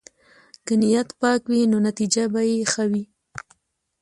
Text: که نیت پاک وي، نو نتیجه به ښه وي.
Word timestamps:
که 0.65 0.73
نیت 0.81 1.09
پاک 1.19 1.41
وي، 1.51 1.61
نو 1.71 1.77
نتیجه 1.87 2.23
به 2.33 2.41
ښه 2.71 2.83
وي. 2.91 3.03